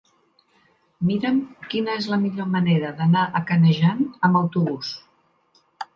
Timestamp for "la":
2.13-2.19